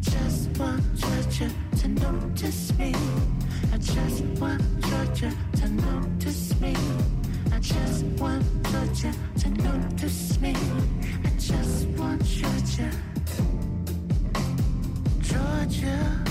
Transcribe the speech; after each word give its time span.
Just 0.00 0.56
want 0.58 0.82
Georgia 0.96 1.50
to 1.78 1.88
notice 1.88 2.76
me. 2.78 2.94
I 3.72 3.78
just 3.78 4.22
want 4.40 4.62
Georgia 4.82 5.32
to 5.56 5.68
notice 5.68 6.60
me. 6.60 6.74
I 7.52 7.58
just 7.58 8.04
want 8.20 8.44
Georgia 8.70 9.12
to 9.40 9.50
notice 9.50 10.40
me. 10.40 10.54
I 11.24 11.30
just 11.38 11.86
want 11.98 12.24
Georgia. 12.24 12.90
Georgia. 15.20 16.27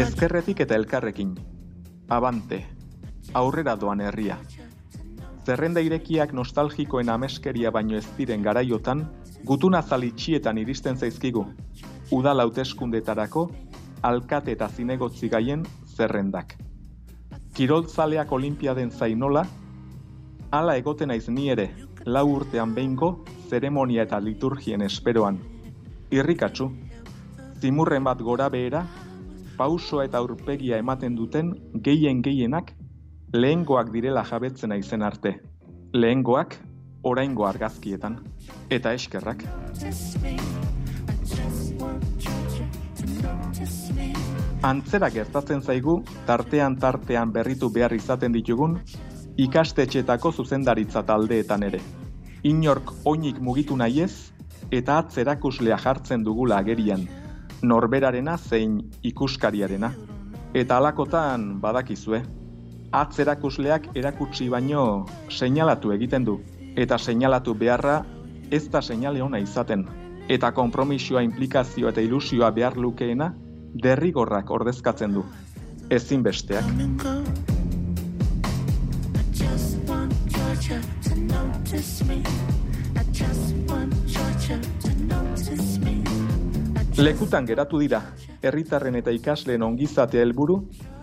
Ezkerretik 0.00 0.62
eta 0.64 0.76
elkarrekin. 0.80 1.34
Abante. 2.08 2.58
Aurrera 3.36 3.74
doan 3.76 4.00
herria. 4.00 4.38
Zerrenda 5.44 5.82
irekiak 5.84 6.32
nostalgikoen 6.32 7.10
ameskeria 7.12 7.68
baino 7.70 7.98
ez 7.98 8.06
diren 8.16 8.40
garaiotan, 8.46 9.02
gutuna 9.44 9.82
zalitxietan 9.82 10.56
iristen 10.62 10.96
zaizkigu. 10.96 11.42
Udal 12.16 12.40
hauteskundetarako, 12.40 13.42
alkate 14.02 14.54
eta 14.56 14.70
zinegotzi 14.70 15.28
gaien 15.28 15.66
zerrendak. 15.84 16.56
Kiroltzaleak 17.52 18.32
olimpiaden 18.32 18.90
zainola, 18.90 19.44
hala 20.50 20.78
egoten 20.80 21.12
naiz 21.12 21.28
ni 21.28 21.50
ere, 21.52 21.68
lau 22.06 22.24
urtean 22.38 22.72
behingo, 22.74 23.12
zeremonia 23.50 24.08
eta 24.08 24.20
liturgien 24.24 24.80
esperoan. 24.80 25.42
Irrikatsu, 26.10 26.72
zimurren 27.60 28.04
bat 28.08 28.24
gora 28.24 28.48
behera, 28.48 28.86
pausoa 29.60 30.06
eta 30.08 30.16
aurpegia 30.24 30.78
ematen 30.80 31.16
duten 31.16 31.50
gehien 31.84 32.22
gehienak 32.24 32.70
lehengoak 33.36 33.90
direla 33.92 34.22
jabetzen 34.24 34.72
aizen 34.72 35.02
arte. 35.04 35.34
Lehengoak 35.92 36.56
oraingo 37.10 37.44
argazkietan 37.44 38.16
eta 38.70 38.94
eskerrak. 38.96 39.44
Antzera 44.70 45.12
gertatzen 45.12 45.62
zaigu 45.62 46.00
tartean 46.26 46.80
tartean 46.80 47.32
berritu 47.32 47.70
behar 47.76 47.92
izaten 47.92 48.32
ditugun 48.32 48.80
ikastetxetako 49.36 50.32
zuzendaritza 50.32 51.04
taldeetan 51.04 51.68
ere. 51.68 51.80
Inork 52.48 52.92
oinik 53.04 53.40
mugitu 53.40 53.76
nahiez 53.76 54.12
eta 54.72 55.02
atzerakuslea 55.02 55.76
jartzen 55.84 56.24
dugula 56.24 56.60
agerian, 56.64 57.08
norberarena 57.62 58.36
zein 58.38 58.80
ikuskariarena. 59.02 59.92
Eta 60.54 60.76
alakotan 60.76 61.60
badakizue, 61.60 62.22
atzerakusleak 62.92 63.90
erakutsi 63.94 64.48
baino 64.50 65.06
seinalatu 65.28 65.92
egiten 65.94 66.24
du, 66.26 66.40
eta 66.76 66.98
seinalatu 66.98 67.54
beharra 67.54 68.00
ez 68.50 68.66
da 68.70 68.82
seinale 68.82 69.22
ona 69.22 69.38
izaten, 69.38 69.86
eta 70.28 70.50
konpromisoa, 70.52 71.22
implikazioa 71.22 71.90
eta 71.94 72.00
ilusioa 72.00 72.50
behar 72.50 72.76
lukeena 72.76 73.32
derrigorrak 73.82 74.50
ordezkatzen 74.50 75.14
du. 75.14 75.24
And 75.90 76.98
go. 76.98 77.24
I 82.96 83.04
just 83.12 83.52
want 83.68 83.94
Georgia 84.06 84.60
to 84.82 84.90
notice 85.06 85.78
me. 85.78 85.89
Lekutan 87.00 87.46
geratu 87.48 87.78
dira, 87.80 87.98
herritarren 88.44 88.98
eta 88.98 89.12
ikasleen 89.16 89.62
ongizatea 89.64 90.20
helburu, 90.20 90.58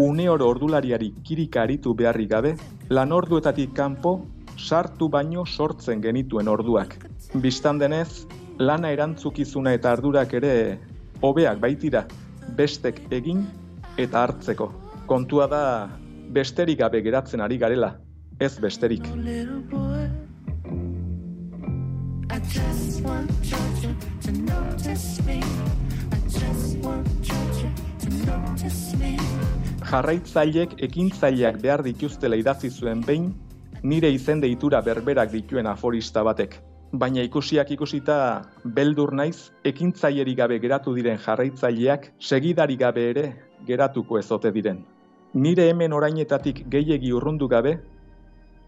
une 0.00 0.24
ordulariari 0.30 1.10
kirika 1.26 1.66
aritu 1.66 1.92
beharrik 1.92 2.30
gabe, 2.30 2.54
lan 2.88 3.12
orduetatik 3.12 3.74
kanpo 3.76 4.14
sartu 4.56 5.10
baino 5.12 5.44
sortzen 5.44 6.00
genituen 6.00 6.48
orduak. 6.48 6.96
Bistan 7.44 7.76
denez, 7.78 8.24
lana 8.58 8.88
erantzukizuna 8.96 9.74
eta 9.76 9.92
ardurak 9.92 10.32
ere 10.40 10.54
hobeak 11.20 11.60
baitira, 11.60 12.06
bestek 12.56 13.02
egin 13.12 13.44
eta 13.98 14.24
hartzeko. 14.24 14.72
Kontua 15.06 15.46
da 15.46 15.64
besterik 16.32 16.80
gabe 16.80 17.04
geratzen 17.04 17.44
ari 17.44 17.60
garela, 17.60 17.98
ez 18.40 18.56
besterik. 18.64 19.12
Jarraitzailek 29.92 30.74
ekintzaileak 30.86 31.58
behar 31.62 31.82
dituztela 31.86 32.36
idatzi 32.40 32.70
zuen 32.70 33.02
behin, 33.06 33.30
nire 33.82 34.10
izen 34.10 34.40
deitura 34.40 34.80
berberak 34.82 35.30
dituen 35.32 35.66
aforista 35.66 36.22
batek. 36.26 36.56
Baina 36.92 37.22
ikusiak 37.24 37.70
ikusita 37.76 38.16
beldur 38.64 39.12
naiz, 39.14 39.52
ekintzailerik 39.64 40.36
gabe 40.38 40.58
geratu 40.58 40.94
diren 40.96 41.18
jarraitzaileak 41.22 42.10
segidari 42.18 42.76
gabe 42.76 43.08
ere 43.10 43.26
geratuko 43.66 44.18
ezote 44.18 44.52
diren. 44.52 44.82
Nire 45.34 45.68
hemen 45.70 45.92
orainetatik 45.92 46.64
gehiegi 46.68 47.12
urrundu 47.12 47.48
gabe, 47.48 47.78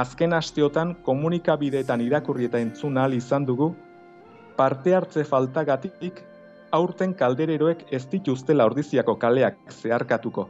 azken 0.00 0.32
asteotan 0.36 0.94
komunikabideetan 1.06 2.00
irakurri 2.04 2.46
eta 2.48 2.60
entzun 2.62 2.98
ahal 2.98 3.16
izan 3.16 3.46
dugu, 3.46 3.72
parte 4.56 4.94
hartze 4.94 5.24
faltagatik 5.24 6.22
aurten 6.78 7.14
kaldereroek 7.14 7.84
ez 7.92 8.04
dituztela 8.12 8.66
ordiziako 8.68 9.16
kaleak 9.16 9.58
zeharkatuko. 9.72 10.48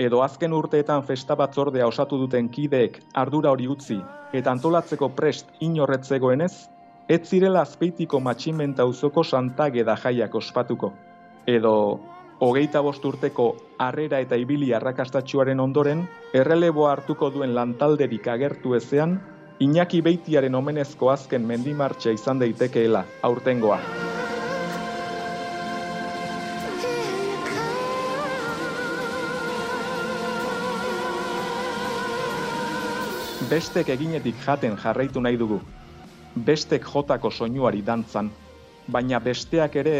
Edo 0.00 0.22
azken 0.24 0.52
urteetan 0.56 1.04
festa 1.08 1.36
batzordea 1.36 1.86
osatu 1.86 2.18
duten 2.24 2.48
kideek 2.48 2.98
ardura 3.22 3.52
hori 3.52 3.68
utzi 3.68 3.98
eta 4.32 4.54
antolatzeko 4.56 5.10
prest 5.16 5.50
inorretzegoenez, 5.60 6.52
ez 7.08 7.20
zirela 7.28 7.60
azpeitiko 7.66 8.20
matximenta 8.20 8.82
auzoko 8.82 9.24
santageda 9.24 9.96
jaiak 10.04 10.34
ospatuko. 10.34 10.92
Edo 11.46 11.74
hogeita 12.42 12.80
bost 12.82 13.04
urteko 13.06 13.44
harrera 13.78 14.18
eta 14.24 14.34
ibili 14.34 14.72
arrakastatxuaren 14.74 15.60
ondoren, 15.62 16.00
erreleboa 16.34 16.90
hartuko 16.90 17.30
duen 17.30 17.54
lantalderik 17.54 18.26
agertu 18.26 18.74
ezean, 18.74 19.20
Iñaki 19.62 20.00
Beitiaren 20.02 20.56
omenezko 20.58 21.12
azken 21.12 21.44
mendimartxa 21.46 22.10
izan 22.10 22.40
daitekeela 22.42 23.04
aurtengoa. 23.22 23.78
Bestek 33.52 33.92
eginetik 33.94 34.34
jaten 34.42 34.74
jarraitu 34.82 35.20
nahi 35.22 35.38
dugu. 35.38 35.60
Bestek 36.34 36.88
jotako 36.90 37.30
soinuari 37.30 37.84
dantzan, 37.86 38.32
baina 38.88 39.20
besteak 39.20 39.76
ere 39.76 39.98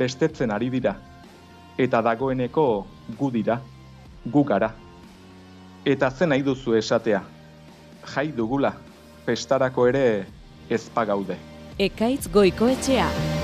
bestetzen 0.00 0.50
ari 0.50 0.72
dira. 0.72 0.96
Eta 1.78 2.00
dagoeneko 2.02 2.86
gu 3.18 3.30
dira, 3.30 3.60
gu 4.24 4.44
gara. 4.44 4.70
Eta 5.84 6.10
zen 6.10 6.32
nahi 6.32 6.42
duzu 6.42 6.74
esatea. 6.78 7.22
Jai 8.14 8.28
dugula, 8.32 8.72
festarako 9.26 9.86
ere 9.92 10.04
ezpagaude. 10.70 11.36
Ekaitz 11.78 12.30
goikoetxea. 12.32 13.35